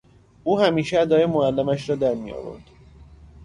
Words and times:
او 0.43 0.59
همیشه 0.59 0.99
ادای 0.99 1.25
معلمش 1.25 1.89
را 1.89 1.95
در 1.95 2.13
میآورد. 2.13 2.63